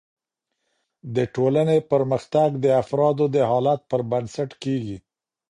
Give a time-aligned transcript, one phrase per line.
[1.15, 4.97] د ټولني پرمختګ د افرادو د حالت پر بنسټ کیږي.